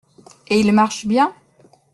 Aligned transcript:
Et 0.47 0.59
il 0.59 0.73
marche 0.73 1.05
bien? 1.05 1.31